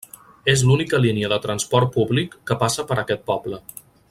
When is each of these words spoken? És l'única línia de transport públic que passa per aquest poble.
És 0.53 0.63
l'única 0.69 1.01
línia 1.03 1.29
de 1.35 1.39
transport 1.45 1.93
públic 1.99 2.37
que 2.49 2.61
passa 2.65 2.91
per 2.93 3.01
aquest 3.05 3.27
poble. 3.33 3.63